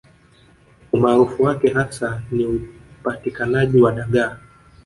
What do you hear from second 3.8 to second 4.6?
wa dagaa